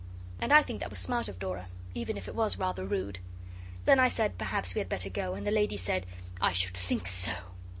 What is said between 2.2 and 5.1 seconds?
it was rather rude. Then I said perhaps we had